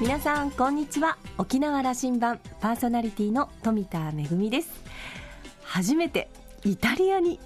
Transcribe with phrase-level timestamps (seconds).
[0.00, 1.18] 皆さんこんにちは。
[1.36, 4.70] 沖縄羅針盤パーソナリティの富田恵です。
[5.62, 6.30] 初めて
[6.64, 7.38] イタリアに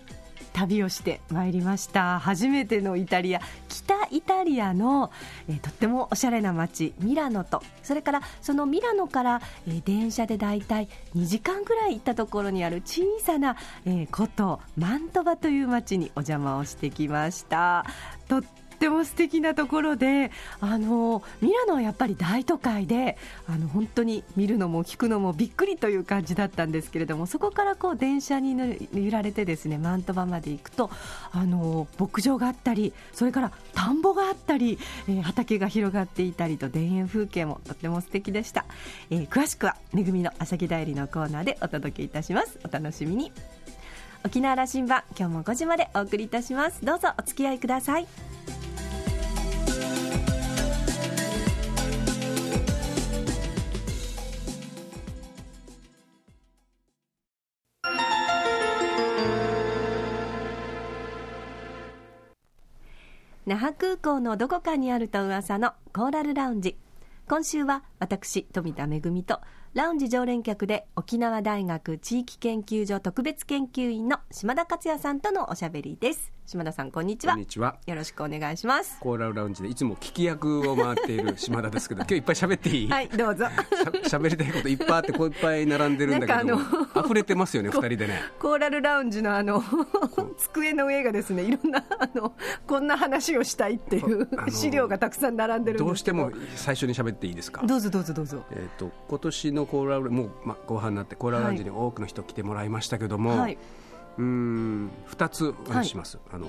[0.52, 2.20] 旅をしてまいりました。
[2.20, 5.10] 初めてのイタリア北イタリアの、
[5.48, 7.60] えー、とってもおしゃれな街ミラノと。
[7.82, 17.84] それからそのミラノから、えー、電車でだいたい2時間ぐらい行ったところにある小さな、えー、古都マントバという街にお邪魔をしてきました。
[18.28, 23.16] とっても素敵なところであのミラノはやっぱり大都会で
[23.48, 28.54] あの本当に見るのも聞くのもびっくりという感じだったんですけれどもそこからこう電車に
[28.92, 30.90] 揺られてですねマントバまで行くと
[31.32, 34.78] あの牧場があったりそれから田んぼがあったり、
[35.08, 38.64] えー、畑が広がっていたりと田園風景もとっても素敵でした、
[39.10, 42.58] えー、詳しくは「めぐみのあさぎだより」のコーナーでお届けいたします。
[42.64, 43.32] お楽しみに。
[44.24, 46.84] 沖縄羅針盤今日も5時までお送りいたします。
[46.84, 48.06] どうぞお付き合いください。
[63.46, 66.78] 那覇空港のどこかにあると噂のコーラルラウンジ。
[67.28, 69.40] 今週は私富田恵と
[69.72, 76.30] ラウンジ常連客で沖縄大学地域研究所特別研究員の島田克也さんとのおしゃべりです。
[76.46, 77.32] 島田さんこんにちは。
[77.32, 77.78] こんにちは。
[77.86, 78.98] よろしくお願いします。
[79.00, 82.88] コーラルラウンジでいつも聞き役を回っている島田ですけど 今日いっぱい喋っていい？
[82.88, 83.46] はいどうぞ。
[84.06, 86.58] しゃべりたいこといっぱいあってこういっぱい並んでるんだけど
[87.04, 88.20] 溢れてますよね二人でね。
[88.38, 89.60] コーラルラウンジのあの
[90.36, 92.34] 机の上がですねいろんなあの
[92.68, 95.86] こんな話をしたいっていう資料がたくさん並んでるど。
[95.86, 97.66] うしても最初に喋っていいですか？
[97.66, 98.44] どうぞどうぞどうぞ。
[98.50, 103.58] えっ、ー、と今年のコーラルもう、まあ、後半になってコーラルラウンジに多くの人来てもらいましたけども、はい、
[104.18, 106.48] うん2つお話します、はい、あの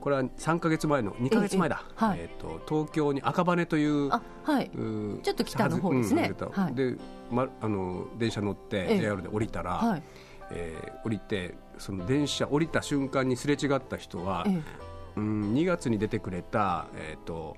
[0.00, 6.96] これは3か月前の2か月前だ、ええはい、えーと、東京に赤羽というあ、はい、うちょっと北の方ですね、うんはい、で、
[7.30, 10.02] ま、あの電車乗って JR で降りたら、え
[10.50, 14.62] ええー、降りてその電車降りた瞬間にすれ違った人は、ええ、
[15.16, 17.56] うん2月に出てくれた、えーと、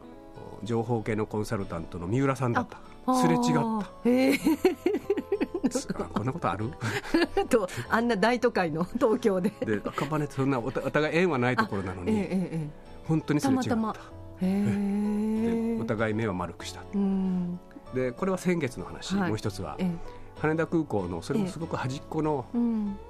[0.64, 3.14] 情報系のコンサルタントの三浦さんだった。
[3.14, 3.90] すれ違った。
[4.04, 4.38] へ
[6.14, 6.70] こんなことある？
[7.48, 9.50] とあんな大都会の 東京で。
[9.60, 12.70] で赤羽ってそんなお互い縁はないところなのに、ええ
[13.06, 13.70] 本当にすれ違った。
[13.70, 14.10] たまたま。
[14.40, 16.82] でお互い目を丸くした。
[17.94, 22.46] でこれは先月の話、はい、もう一つは、ええ羽田空港のそれもすごく端っこの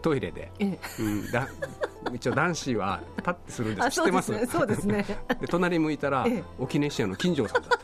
[0.02, 1.02] トイレで、ええ。
[1.02, 1.48] うん、だ
[2.14, 4.46] 一応男子は立ってするんです知ってます？
[4.46, 5.04] そうですね。
[5.40, 7.78] で隣向いたら、ええ、沖根市の金城さんだった。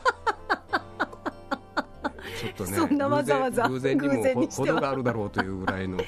[2.35, 5.99] ちょっとね そんなわざわざ偶然にも程があるだろうというぐらいの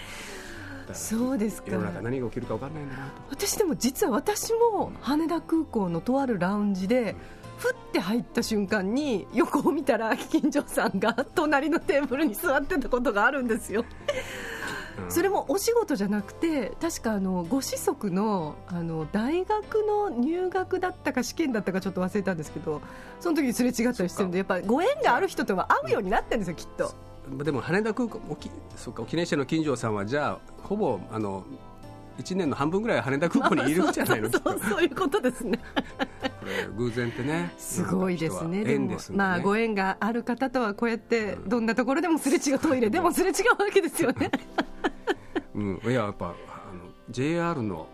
[0.94, 1.72] そうですか。
[1.72, 3.12] 世の中何が起きるか分からないんだなと。
[3.30, 7.16] 私でも実は私も羽田空港のとあるラウンジで、
[7.58, 13.84] ふって入った瞬間に横を見たら金城さんが隣のテーブルに座ってたことがあるんですよ。
[15.10, 22.82] それもお仕事じゃなくて確かあのご子息のあの大学の入学だったか試験だったかちょっと忘れたんですけど
[23.20, 26.94] その時にすれ違ったりしてるんでやっぱご縁がある人とは会うようになってるんですよきっと。
[27.44, 31.44] でも羽田空港沖そうか沖縄市の金城さんはじゃあほぼあの
[32.18, 34.30] 1年の半分ぐらい羽田空港にいるんじゃないの。
[34.32, 35.60] そうそういうことですね。
[35.76, 38.64] これ偶然ってねすごいですね。
[38.64, 44.32] でも、ね、まあご縁がある方とはこうやってどんなところでもすれ違うトイレでもすれ違うわけですよね。
[45.56, 46.30] うん、いややっぱあ
[46.74, 47.88] の JR の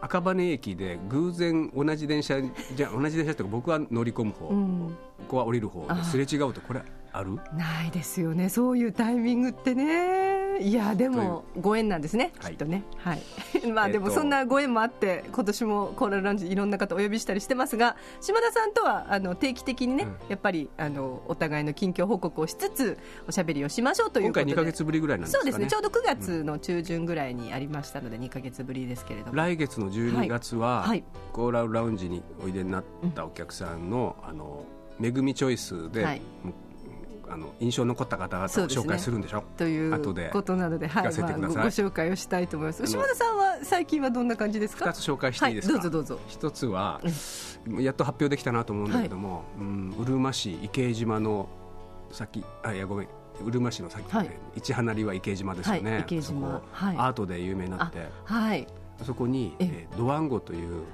[0.00, 2.40] 赤羽駅で偶然同じ電車
[2.74, 6.82] じゃ同じ電車って僕は乗り込む方、うん、ここは降りる方ですれ違うとこれ
[7.12, 7.36] ある？
[7.56, 8.48] ないですよね。
[8.48, 13.22] そういうタイミングってねいやでもご縁なんですね、きっとね、はい。
[13.72, 22.98] まあでもそんなご縁もあって今年もコーラルランジいろんな方お呼びしたりしてますが島田さんとはあの定期的にね、やっぱりあのお互いの近況報告をしつつ
[23.28, 24.52] おしゃべりをしましょうということで。
[24.52, 25.70] 今回2か月ぶりぐらいなんですか、ね、そうですね。
[25.70, 29.36] ちょうど9月の中旬ぐらいにありましたので2か月ぶりですけれども。
[29.36, 32.84] 来月の12月は、はい、コーラルラウンジにおいでになっ
[33.14, 34.64] たお客さんの,、あの
[34.98, 36.22] めぐみチョイスで、はい、
[37.34, 41.14] あの印象残った方々を紹介するんでしょ、ね、ということなので、はい、まあ、ご
[41.64, 42.86] 紹介をしたいと思います。
[42.86, 46.24] 島田さんは最近はどんな感じですか？2つ紹介していいですか、はい、どうぞどうぞ。
[46.28, 47.00] 一つは、
[47.80, 51.48] やっと発表できたなと思うんだけども、はい、うんうるま市池江島の
[52.12, 53.08] 先あいやごめん
[53.44, 56.62] うるま市の先、はい、市離りは池江島ですよね、はい、池江島。
[56.72, 58.06] アートで有名になって。
[58.24, 58.68] はい。
[59.04, 60.84] そこに、えー、ドワンゴという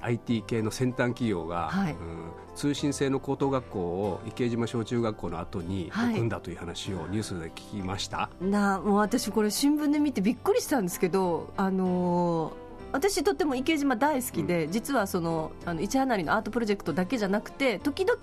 [0.00, 18.18] IT 系の先端企業が、はい、うん、通信制の高等学校を池江島小中学校の後に置くんだという話をニュースで聞きました、はい、なもう私これ新聞で見てびっくりしたんですけどあのー私とっても池島大好きで、うん、実はそのあの市花りのアートプロジェクトだけじゃなくて時々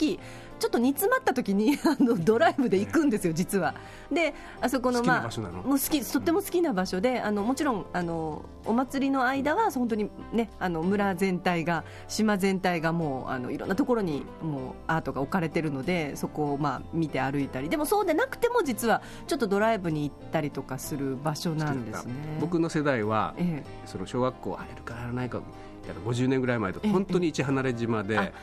[0.60, 3.76] ちょっと煮詰まった時に あのドライブで行くんですよ、実は。
[4.12, 17.70] であそこのまあもう好きとっても好きな場所であのもちろんあのお祭りの間は本当にねあの村全体が島全体がもうあのいろんなところにもうアートが置かれてるのでそこをまあ見て歩いたり。
[17.70, 22.14] でもそうでなくても実はちょっとドライブに行ったりとかする場所なんですね。
[22.40, 25.42] 僕の世代は、ええ、その小学校入るかやらないか
[26.06, 28.34] 50年ぐらい前と本当に市離島で、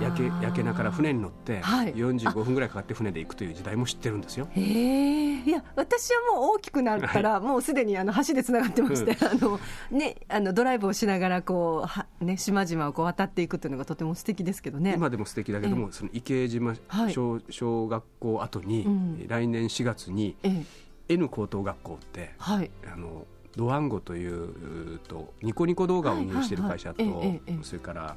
[0.00, 4.48] 焼け焼けながら船に乗って45分ぐらいかかって船で行くという時代も知ってるんですよ。
[4.50, 9.60] へえいや私はもう大きくなったら、もうすでにあの橋でつながってまして、うん、あの
[9.90, 14.94] ね、あのドライブをしながらこうは、ね、島々をこう渡っていくというのがとても素敵ですけどね。
[14.96, 16.74] 今でも素敵だけども、その池江島
[17.10, 20.36] 小,、小学校後に、うん、来年4月に、
[21.08, 23.26] N 高等学校って、はい、あの
[23.56, 27.02] ドワンゴというとニコニコ動画を運営している会社と、
[27.62, 28.16] それから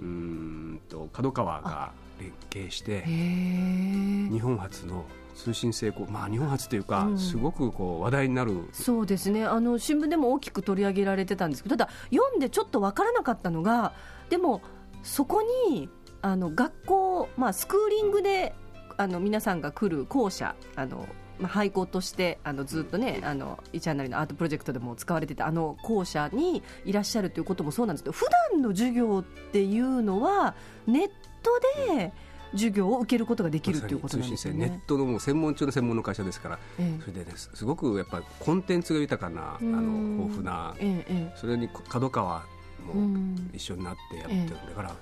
[0.00, 1.92] うんと角川が
[2.22, 5.04] 連携して日本初の
[5.34, 8.68] 通信成功、まあ、日本初というか、うん、すごくこう話題になる。
[8.72, 9.44] そうですね。
[9.44, 13.94] あの新聞でも大きく取り上げられてたんですけどただ、読んでちょっと分からなかったのが
[14.28, 14.60] でも、
[15.02, 15.88] そこに
[16.20, 18.54] あの学校、まあ、スクーリングで
[18.96, 21.08] あの皆さんが来る校舎あの
[21.38, 30.54] まあ、廃校としてあのずっとねあの一案なりのアートプロジェクトでも使われてたあの校舎にいらっしゃるということもそうなんですけど普段の授業っていうのは
[30.86, 31.10] ネッ
[31.42, 31.50] ト
[31.88, 32.12] で
[32.52, 34.54] 授業を受けることができるということなんですね。
[34.54, 37.64] ネットのもう専門中の専門の会社ですから、ええ、それで、ね、す。
[37.64, 42.44] ごくやっぱりコンテンツが豊かなあの豊富な、え、それに角川
[42.86, 44.94] も一緒になってやってるんだから、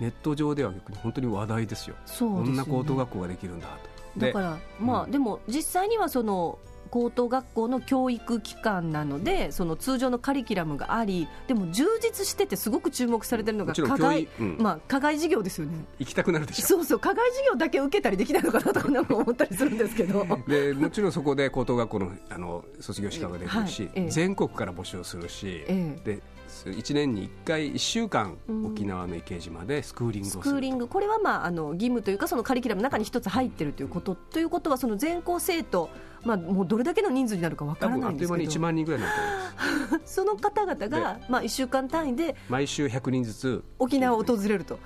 [0.00, 0.72] ネット上では
[1.02, 1.96] 本当に話題ですよ。
[2.06, 3.68] そ、ね、んな高等学校ができるんだ
[4.14, 4.20] と。
[4.20, 6.58] だからまあ、うん、でも実際にはその
[6.96, 15.84] 高等学校の教育機関なのでその通常のカリキュラムがありでも充実しててすごく注目されてるのが課外、うん、まあ、課外授業ですよね。
[15.98, 16.66] 行きたくなるでしょ。
[16.66, 20.26] そうそう課外授業だけ受けたりできないのかなとかなんか思ったりするんですけど。
[20.48, 26.20] でもちろんそこで高等学校のあの卒業資格が出るし、はい、全国から募集するし、え
[26.66, 30.88] え、で1年に1回1週間、沖縄の池島でスクーリングをするスクーリング。
[30.88, 35.88] これは、まあ、あの義務というかそのカリキュラムの中に一つ入っているということということはその全校生徒、
[36.24, 38.34] まあ、もうどれだけの人数になるかわからないんですけど。
[38.34, 40.14] あっという間に1万人ぐらいになってます。
[40.14, 43.64] その方々が、まあ、1週間単位で毎週100人ずつ。
[43.78, 44.78] 沖縄を訪れると。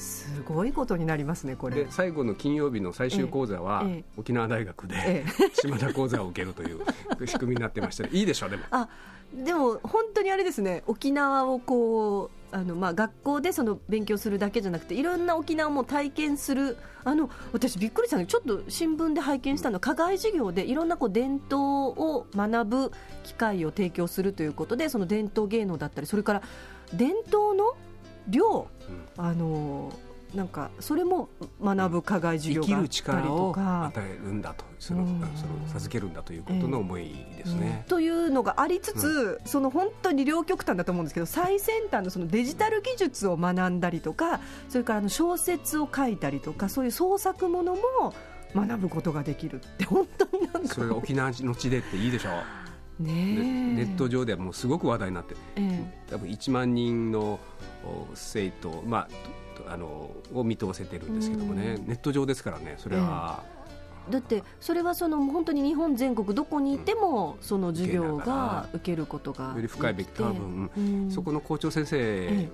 [0.00, 1.84] すごいことになりますね、これ。
[1.84, 6.80] で最後の金曜日の最終講座は、ええ、沖縄大学で、島田講座を受けるという
[7.26, 8.64] 仕組みになってました、ね、いいでしょう、でも。
[8.70, 8.88] あ
[9.34, 10.82] でも本当にあれですね。
[10.86, 16.76] 沖縄をこうあのまあ学校でその勉強するだけじゃなくていろんな沖縄も体験する。
[17.04, 18.26] あの私びっくりしたの。
[18.26, 19.78] ちょっと新聞で拝見したの。
[19.78, 22.92] 課外授業でいろんなこう伝統を学ぶ
[23.22, 26.42] 機会を提供するということでその伝統芸能だったりそれから
[26.92, 27.76] 伝統の
[28.28, 28.68] 量、
[29.18, 29.92] うん、あの
[30.34, 31.28] なんかそれも
[31.62, 33.86] 学ぶ課外授業があったりとか。
[33.86, 34.64] 与えるんだと。
[34.78, 35.04] その,、
[35.36, 37.82] その授けるんだということの思いですね。
[37.84, 48.14] えー、というのがありつつ、うん、その本当に両極端だと思うんですけど最先端のそのデジタル技術を学んだりとかそれからあの小説を書いたりとかそういう創作ものも
[48.54, 50.74] 学ぶことができるって本当になんか。
[50.74, 52.69] それが沖縄の地でっていいでしょう。
[53.00, 53.12] ね、
[53.74, 57.40] ネット上ではもうすごく話題になって、えー、多分1万人の
[58.14, 59.08] 生徒、ま
[59.66, 63.42] あ、あのを見通せてるんですけどもね、ネット上ですからね、それは。
[64.08, 72.48] だってそれはその本当に日本全国どこにいてもその授業が受けることがより深いべき多分、うん、そこの校長先生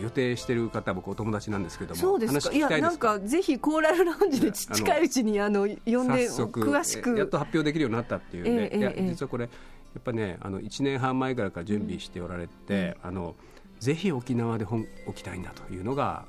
[0.00, 2.54] 予定してる方僕お友達なんですけどもそうですか。
[2.54, 7.16] いやなんかぜひコーラルラウンジで近いうちにあの呼んで詳しく。
[7.16, 9.50] やっと発表できるようになったっていうね、えー、いや実はこれや
[9.98, 13.34] っぱねあの1年半前ぐらいから準備しておられて、うん、あの
[13.78, 16.26] ぜひ沖縄で本置きたいんだというのが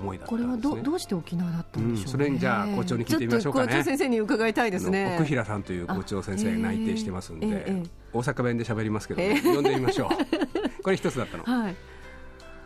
[0.00, 2.02] 思いだった、ね、これはどどうして沖縄だったんでしょう、ね。
[2.02, 3.66] うん、それにじゃあ校長に聞いてみましょうかね。
[3.66, 5.16] 校長先生に伺いたいですね。
[5.18, 10.08] 奥平さんという校長先生が内定してますんで、えー、大阪弁で喋りますけど、ね、呼んでみましょう。
[10.82, 11.76] これ一つだったの、はい、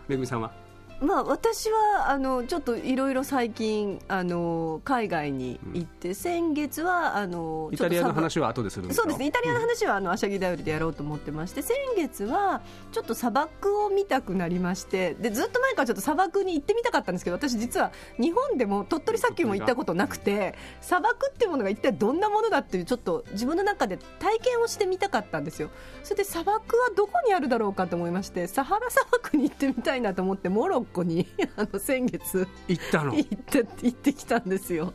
[0.08, 0.61] めぐみさんは？
[1.02, 25.70] まあ、私はあのちょっといろいろ最近あの海外に行って、うん、先月はあのイタリアの話は後でするんですそうですねイタリアの話はあのあしゃぎだよりでやろうと思ってまして先月はちょっと砂漠を見たくなりましてでずっと前からちょっと砂漠に行ってみたかったんですけど私実は日本でも鳥取砂丘も行ったことなくて砂漠っていうものが一体どんなものだっていうちょっと自分の中で体験をしてみたかったんですよ。
[26.04, 33.14] それで砂漠はどこにあるだろうかと思いましてサハラ砂漠に行ってみたいなと思ってモロッコに あの先月行ったの？
[33.14, 34.92] 行って行ってきたんですよ。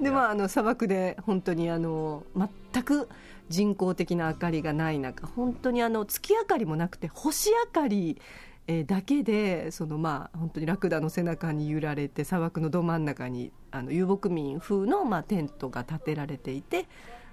[0.00, 2.24] でまああの砂漠で本当にあの
[2.72, 3.08] 全く
[3.48, 8.20] 人工的な明かりがない中本当にあの月明かりもなくて星明かり
[8.66, 16.86] えだけでそのまあ本当にラクダの背中に揺られて砂漠のど真ん中にあの遊牧民風のまあテントが建てられていて、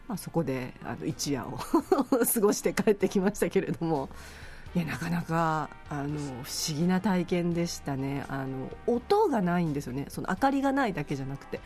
[0.08, 1.58] まあ、そこであの一夜を
[2.34, 4.10] 過ごして帰ってきましたけれども。
[4.76, 8.26] いやなかなかあの不思議な体験でしたね。
[8.28, 10.06] あの音がないんですよね。
[10.10, 11.60] その明かりがないだけじゃなくて。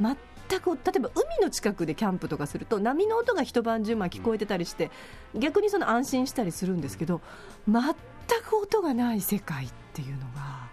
[0.00, 4.90] 全く例えば海の近くでキャンプとかすると波の音が一晩中ま聞こえてたりして
[5.34, 7.20] 逆にその安心したりするんですけど
[7.66, 7.82] 全
[8.42, 10.68] く音がない世界っていうのが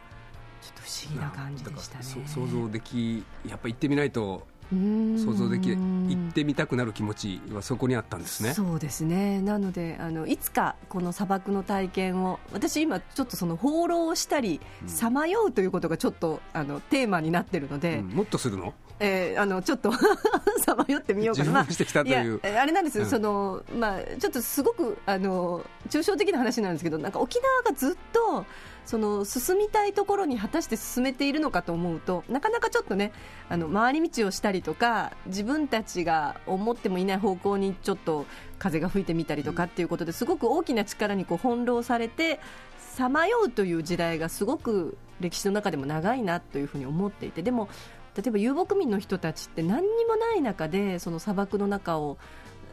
[0.61, 2.03] ちょっと不思議な感じでしたね。
[2.27, 8.53] 想像できやっぱ行ってみないと想像でき行ってみたくなる気持ちはそこにあったんですね。
[8.53, 9.41] そうですね。
[9.41, 18.73] なのであのいつかこの砂漠の体験を私今ちょっとその放浪したりさまようということがちょっとあのテーマになってるので、うん、もっとするの？
[19.03, 19.91] えー、あのちょっと
[20.63, 28.45] さまよってみようかな、まあ、あれなんです、うん、そのまあ、ちょっとすごくあの抽象的な話なんですけどなんか沖縄がずっと
[28.85, 33.11] その進みたいところに果たして進めているのかと思うとなかなかちょっとね
[33.49, 38.25] あの回り道をしたりとか自分たちが思ってもいない方向にちょっと
[38.59, 42.39] 風が吹いてみたりとかっていうことですごく大きな力にこう翻弄されて
[42.77, 47.67] さまようという時代がすごく歴史の中でも長いなというふうに思っていてでも
[48.15, 52.17] 例えば遊牧民の人たちって何にもない中でその砂漠の中を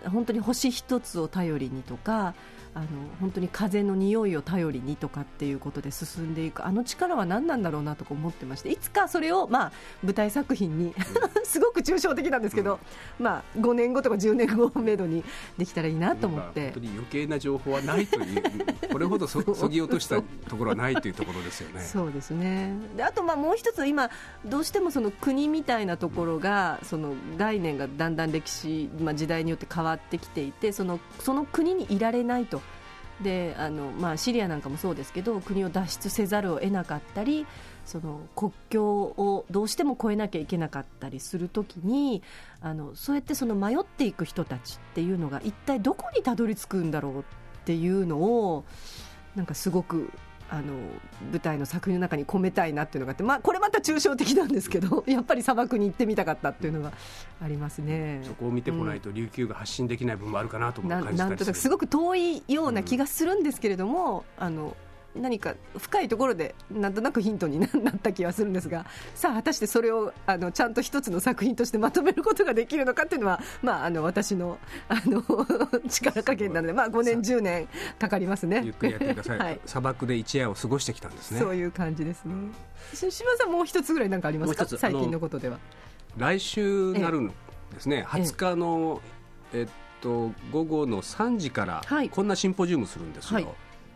[0.07, 2.35] 本当に星一つを頼りにとか
[2.79, 2.87] あの
[3.21, 9.73] 本当に風の匂いを頼りにとかっていうことで進んでいくあの力は何なんだろうなとか思ってましていつかそれを、まあ、
[10.05, 10.95] 舞台作品に
[11.43, 12.79] すごく抽象的なんですけど、
[13.19, 15.25] うん、まあ、5年後とか10年後をめどに
[15.57, 18.43] できたらいいなと思って本当に余計な情報はないという
[18.93, 21.81] これほどそそぎ落としたところはないというところですよね。
[21.81, 24.11] そうですねであとまあもう一つ今
[24.45, 32.61] どうしてもその国みたいなところが、その概念がだんだん歴史、まあ、時代によって変わってきていてそのその国にいられないと。
[33.23, 37.47] であの、まあ、シリアなんかもそうですけど国を脱出せざるを得なかったり
[37.85, 42.23] その国境をどうしても越えなきゃいけなかったりするときに
[42.61, 47.25] あのそうやってその迷っていく人たちっていうのが一体どこにたどり着くんだろうっ
[47.65, 48.65] ていうのを
[49.35, 50.11] なんかすごく
[50.51, 50.75] あの
[51.31, 56.93] 舞台の作品の中に込めたいなっていうのがあって、まあ、これまた抽象的なんですけど やっぱり砂漠に行ってみたかったっていうのが
[57.43, 58.21] ありますね。
[58.25, 64.77] そこを見てこないと琉球が発信できない部分もあるかなと感じなんとかすごく遠いような気がするんですけれども、うん、あの
[65.19, 67.71] 何か深いところでなんとなくヒントになっ
[68.01, 74.59] た気がするんですがさあ果たしてそれをあのちゃんと一つの作品としてまとめることができるのかというのは、まあ、あの私の
[74.89, 75.23] あの
[75.89, 78.63] 力加減なので、まあ、5年10年かかりますね。
[78.65, 81.41] ゆっくりやってください、はい、砂漠で一夜を過ごしてきたんですね。
[81.41, 82.35] そういう感じですね。
[82.95, 84.67] 島さんもう一つぐらい何かありますか？
[84.67, 85.59] 最近のことでは。
[86.17, 87.35] 来週なるんで
[87.81, 89.01] すね、ええ、20日の、
[89.53, 93.47] えっと午後の3時から、こんなシンポジウムするんですよ、はい、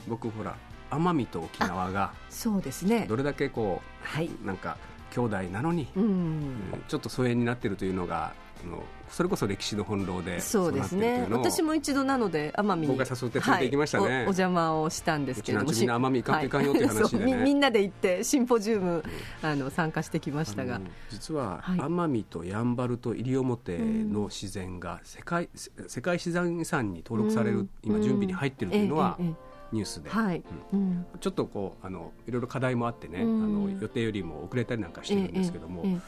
[0.08, 0.56] 僕ほら
[0.92, 3.06] 奄美と沖縄がそうですね。
[3.08, 4.76] どれだけこう、はい、なんか
[5.10, 6.56] 兄弟なのに、うん、
[6.88, 8.32] ちょっと疎遠になっているというのが
[8.66, 11.26] のそれこそ歴史の翻弄でそうですね。
[11.30, 15.70] 私も一度なので奄美に僕が誘って連れて行きましたね、はい、おお邪魔をしたんですけども。
[15.70, 17.34] みんな奄美行かんといかんよという話で、ね。
[17.44, 19.04] みんなで行ってシンポジウム、
[19.42, 20.80] あの参加してきましたが。
[21.10, 30.42] 実は奄美とやんばると西表の自然が世界,、世界自然遺産に登録される、今準備に入っているというのは、えええニュースで、はい。
[30.72, 35.98] うん、ちょっとこうあのいろいろ課題もあってね、うん、あの予定よりも遅れたりなんかしてるんですけども、えええ、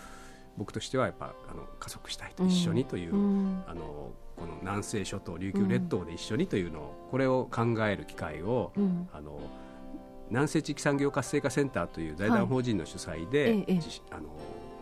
[0.56, 8.72] 僕としてはやっぱあの加速したいと一緒にという、うん、あのこの南西諸島琉球列島で一緒にというのを、これを考える機会を、
[9.12, 9.38] あの
[10.30, 13.80] 南西地域産業活性化センターという財団法人の主催で、はい、
[14.10, 14.28] あの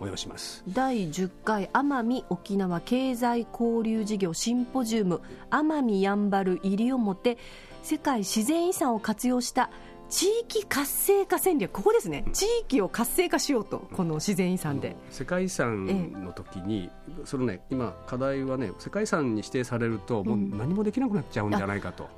[0.01, 0.63] 催します。
[0.69, 5.21] 第10回奄美沖縄経済交流事業シンポジウム
[5.51, 7.39] 奄美やんばる西表
[7.83, 9.71] 世界自然遺産を活用した
[10.13, 11.73] 地域活性化戦略。
[11.73, 14.95] ここですね、地域を活性化しようとこの自然遺産で。
[15.11, 22.17] 世界遺産の時に、ええ、そのね今課題はね世界遺産に指定されるともう何もできなくなっちゃうんじゃないかと、いうこ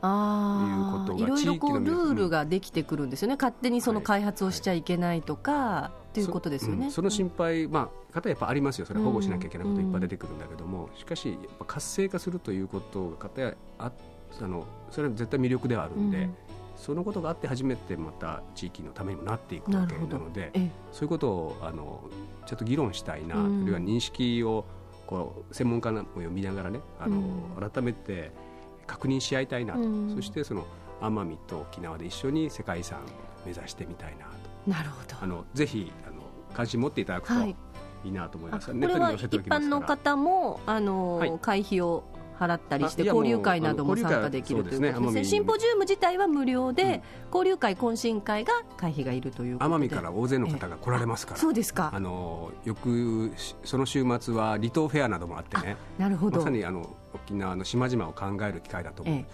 [1.06, 8.86] とがいろいろこうルールができてくるんですよね、勝手にその開発をしちゃいけないとか、はい、っていうことですよね、そ,、の心配、まあ方やっぱありますよ。
[8.86, 13.92] それ保護しなきゃいけないこといっぱい出てくるんだけども、しかしやっぱ活性化するということが方やあ
[14.40, 16.28] あのそれは絶対魅力ではあるんで、
[16.76, 20.50] そのことがあって初めてまた地域のためにもなっていくわけなので
[20.92, 22.02] そういうことをあの
[22.46, 24.64] ちょっと議論したいな、うん、あるいは認識を
[25.06, 27.16] こう専門家を読みながらねあの、
[27.58, 28.32] うん、改めて
[28.86, 30.66] 確認し合いたいなと、うん、そしてその
[31.00, 33.02] 奄美と沖縄で一緒に世界遺産を
[33.46, 34.70] 目指してみたいなと。
[34.70, 35.16] なるほど。
[35.20, 36.22] あのぜひあの
[36.54, 37.56] 関心持っていただくと、い。
[38.04, 38.66] いなと思います。
[38.66, 42.04] これは一般の方もあの、はい、会費を
[42.38, 51.90] 払ったりして交流会なども参加できるということですねシンポジウム自体は無料で、交流会懇親会が会費がいるという奄美から大勢の方が来られますから、そうですか。
[51.92, 53.32] あのよく
[53.64, 55.76] その週末は離島フェアなどもあってね。
[55.98, 56.38] なるほど。
[56.38, 59.24] まさにあの沖縄の島々を考える機会だと思う、え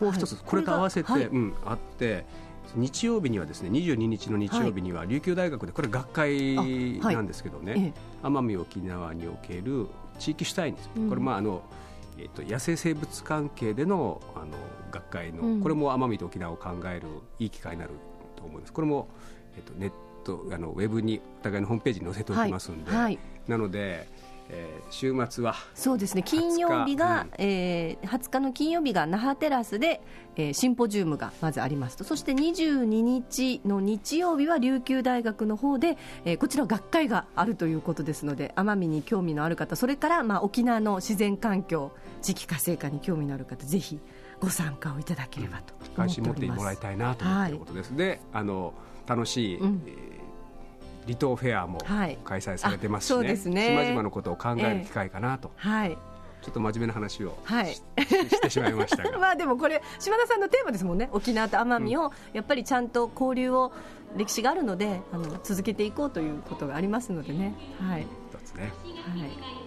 [0.00, 2.26] え、もう一つ、これと合わせて、はい、うん、あって
[2.74, 6.56] 日曜日にはですね22日の日曜日には琉球大学でこれ学会
[7.00, 10.78] なんですけどね、奄美沖縄における地域主体に、
[11.08, 11.62] これまああの
[12.18, 14.46] えっと、野生生物関係でのあの
[14.90, 17.92] 学会の、うん、これも奄美と沖縄を考えるいい機会になる
[18.36, 18.72] と思います。
[18.72, 19.08] これも、
[19.56, 19.92] えっと、ネッ
[20.24, 23.02] トあのウェブにお互いのホームページに載せておきますんで、はい。
[23.02, 24.08] はい、なので
[24.48, 25.54] えー、週末は。
[25.74, 26.22] そうですね。
[26.22, 30.02] 金曜日が、うん、えー、20日の金曜日が那覇テラスで、
[30.36, 32.04] えー、シンポジウムがまずありますと。
[32.04, 43.98] そして22日の日曜日は琉球大学の方で、えー、こちら学会があるということですので奄美に興味のある方それから、まあ、沖縄の自然環境地域活性化に興味のある方ぜひ
[44.40, 48.74] ご参加をいただければと関心持ってもらいたいなと思っていることです、はい、であの
[49.06, 49.82] 楽しい、うん
[51.04, 51.78] 離島フェアも
[52.24, 53.36] 開催されてますしね,、ね。
[53.36, 55.98] 島々のことを考える機会かなと、えー、はい。
[56.42, 59.16] ちょっと真面目な話を、はい、ししてしまいましたが。
[59.18, 61.08] まあでもこれ島田さんのテーマですもんね。
[61.12, 63.72] 沖縄と奄美をやっぱりちゃんと交流を
[64.16, 67.54] 歴史があるのであの続けていこうということがありますのでね。
[67.80, 68.06] はい。
[68.30, 68.72] 一つね。
[69.16, 69.62] はい。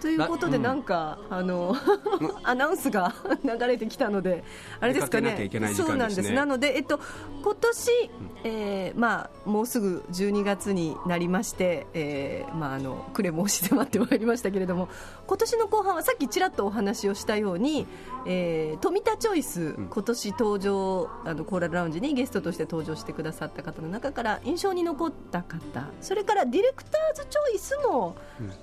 [0.00, 0.82] ということで、なん。
[0.82, 1.76] か、あの
[2.44, 3.12] アナウンスが
[3.44, 4.44] 流れてきたので、
[4.80, 7.00] あれですかね、そうなんです、なので、えっと
[7.42, 8.10] 今年、
[8.44, 14.88] えーまあもうすぐ12月になりまして、えーまああの暮れも押し迫ってまいりましたけれども、
[15.26, 17.86] 今年の後半はさっきちらっとお話をしたように、
[18.26, 25.58] えー、富田チョイス、今年登場あのコーラルラウンジにゲストとして登場してくださった方の中から印象に残った方、
[26.00, 28.16] それからディレクターズチョイスも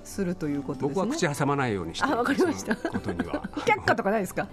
[0.04, 1.34] するということですね。
[1.34, 2.74] 挟まないようにしてあわかりました。
[2.76, 3.42] ことには。
[3.56, 4.48] 却下とかないですか？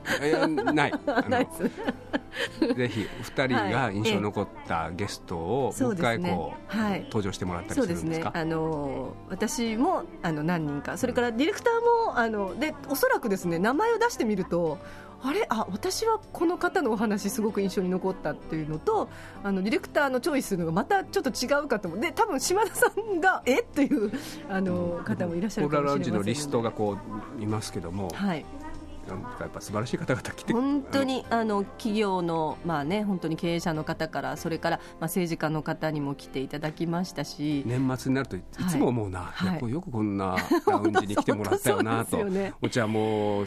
[0.73, 0.93] ない。
[1.29, 1.47] ない
[2.75, 8.05] ぜひ二人が印象に残ったゲストをもう一回こう、はい、登場してもらったりするんですか？
[8.05, 8.41] そうですね。
[8.41, 10.97] あの私もあの何人か。
[10.97, 14.77] それからディレクターもあのでおそらくですね名前を出してみると
[15.25, 15.45] あれ？
[15.49, 19.09] あ私はこの方のお話すごく印象に残ったっていうのと
[19.43, 21.99] あのディレクターのチョイスするのがまたちょっと違うかと思う。
[21.99, 23.61] で多分島田さんが え？
[23.61, 24.11] っという
[24.49, 26.97] あの方もいらっしゃるかもしれませんので、のリストがこ
[27.39, 28.45] ういますけども、はい、
[29.15, 30.53] なんかやっぱ素晴らしい方々来て。
[30.53, 37.63] 本当にあの企業のまあね本当に経営者の方からそれからまあ政治家の方にも来ていただきましたし。
[37.65, 40.35] 年末になるといつも思うな、はい、よくこんな
[40.67, 42.23] ラウンジに来てもらったよなと。
[42.23, 43.45] ね、お茶も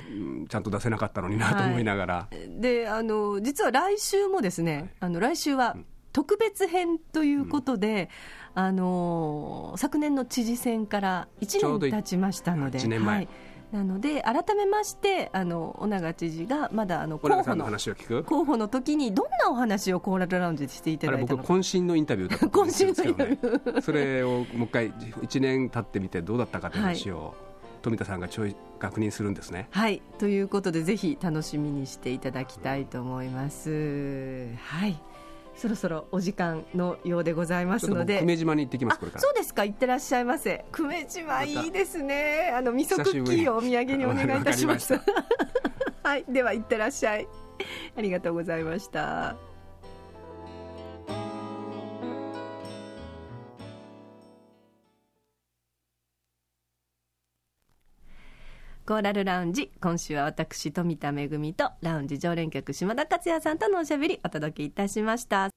[0.48, 5.76] ちゃんと出せなかったのになと思いながら、はい、であの実は来週もですね、あの来週は
[6.12, 8.08] 特別編ということで、
[8.54, 12.78] うん、あの昨年の知事選から1年経ちましたので。
[12.78, 13.28] 1年前、はい
[13.72, 17.66] なので改めましてあの尾長知事がまだあの候補の
[18.24, 23.80] 候補の時にどんなお話をコーラルラウンジでしていただいたの僕渾身のインタビューだったんですよ、ね、 渾身のインタビュー。
[23.80, 27.34] それをもう一回1年経ってみてどうだったかという話を、はい、
[27.82, 29.68] 富田さんがちょい確認するんですね。
[29.70, 30.00] はい。
[30.18, 34.48] ということでぜひ楽しみにしていただきたいと思います。
[34.58, 35.00] はい
[35.56, 38.20] そろそろお時間のようでございますので。
[38.20, 39.22] 久米島に行ってきますこれから。
[39.22, 39.64] そうですか。
[39.64, 40.64] 行ってらっしゃいませ。
[40.72, 44.94] 久米島いいですねあの味噌クッキーをお土産にお願いいたします
[46.02, 47.26] はいでは行ってらっしゃい
[47.96, 49.36] ありがとうございました
[58.86, 59.72] コーラルラウンジ。
[59.80, 65.55] 今週は私富田恵とラウンジ常連客島田克也さんとのおしゃべりお届けいたしました。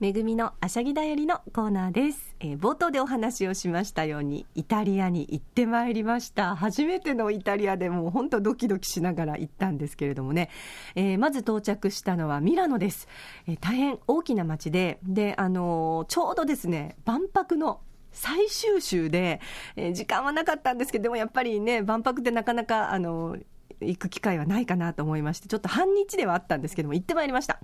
[0.00, 6.56] めぐみのあしゃぎだよりのコーナーです、えー、冒頭でお話をしましたようにイタリアに行ってまいりました。
[6.56, 10.50] 初めてのイタリアでもう本当ドキドキしながら行ったんですけれどもね、
[10.96, 13.06] えー、まず到着したのはミラノです、
[13.46, 17.80] えー、大変大きな街でで、あのちょうどですね万博の
[18.10, 19.40] 最終週で、
[19.76, 23.36] えー、時間はなかったんですけど、でもやっぱりね、万博ってなかなか、あの、
[23.88, 27.60] 行く機会はないかなと思いまして、ちょっと半日ではあったんですけども、行ってまいりました。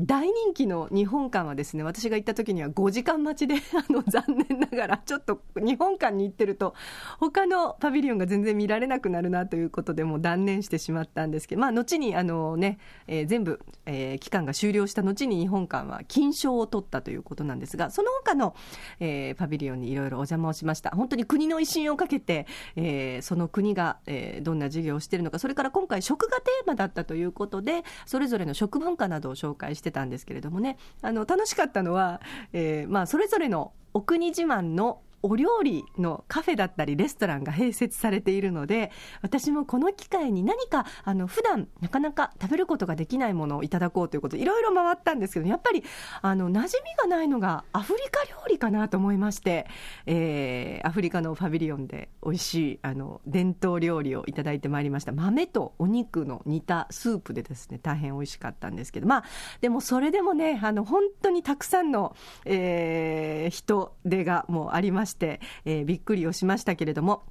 [0.00, 3.56] 大人気の日本館はですね、私が行った時には5時間待ちで、
[3.88, 6.74] あの、残念ながら、ちょっと日本館に行ってると、
[7.18, 18.54] 他のパビリオンが全然見られなくなるなということで、もう断念してしまったんですけど、まあ、後に、あのね、えー、全部、えー、期間が終了した後に日本館は金賞を取ったということなんですが、その他の、
[19.00, 20.90] えー、パビリオンにいろいろお邪魔をしました。
[20.90, 32.20] 本当に国の威信をかけて、えー、その国が、えー、どんな授業をしているのか、それから今回食がテーマだったということで、それぞれの食文化などを紹介してたんですけれどもね、あの、楽しかったのは、
[32.52, 45.82] えー、まあ、それぞれのお国自慢のお料理のカフェだったりレストランが併設されているので私もこの機会に何かあの普段なかなか食べることができないものをいただこうということでいろいろ回ったんですけどやっぱり
[46.20, 49.66] あの馴染みがないのがアフリカ料理かなと思いまして、
[50.04, 55.12] えー、アフリカのファビリオンで美味しいあの伝統料理をいただいてまいりました。
[55.12, 59.24] 豆とお肉の煮たスープでですね大変美味しかったんですけどまあ
[59.62, 67.22] でもそれでもねあの本当にたくさんの、えー、人手がもうありましたて、えー、びっくりをしましたけれども。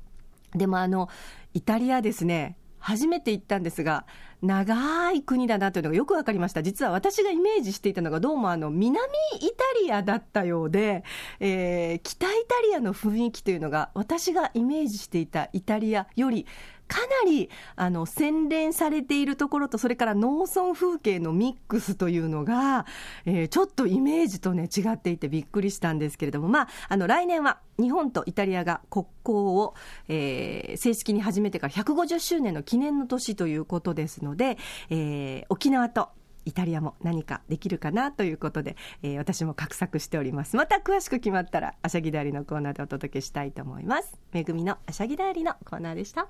[0.56, 1.10] でもあの
[1.54, 2.58] イタリアですね。
[2.80, 4.06] 初めて行ったんですが、
[4.44, 6.62] 長い国だなというのがよく分かりました。
[6.62, 9.00] 実は私がイメージしていたのが、どうもあの、南
[9.40, 11.06] イタリアだったようで、
[11.40, 16.46] えー、北イタリアの雰囲気というのが、私がイメージしていたイタリアより
[16.88, 22.86] かなりあの洗練されているところと、それから農村風景のミックスというのが、
[23.26, 29.74] えー、ちょっとイメージとね、違っていてびっくりしたんですけれども、まあ、あの来年は日本とイタリアが国交を、
[30.08, 34.58] えー、正式に始めてから150周年の記念の年ということですので、
[34.90, 36.10] えー、沖縄と
[36.46, 40.56] イタリアも何かできるかなということで、えー、私も画策しております。
[40.56, 44.20] また詳しく決まったら、あしゃぎだりのコーナーでお届けしたいと思います。
[44.32, 46.28] めぐみのあしゃぎだりのコーナーでした。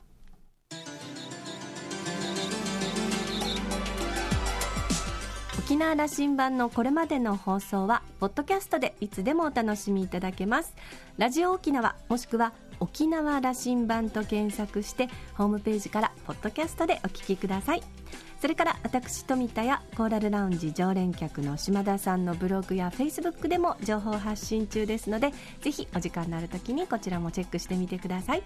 [5.66, 10.76] 沖縄羅針盤のこれまでの放送はポッドキャストでいつでもお楽しみいただけます
[11.18, 17.82] ラジオ沖縄もしくは沖縄羅針盤と検索してホームページからポッドキャストでお聞きください
[18.44, 28.44] それから私富田やコーラルラウンジ常連客の島田さんのブログやフェイスブックでも情報発信中ですのでぜひお時間のある時にこちらもチェックしてみてください。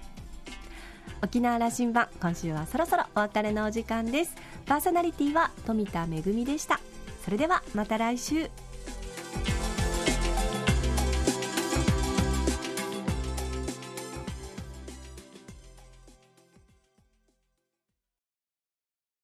[1.23, 4.35] 沖縄羅針盤今週はそろそろお別れのお時間です。
[4.67, 6.79] パーソナリティは富田恵でした。
[7.25, 8.51] それではまた来週。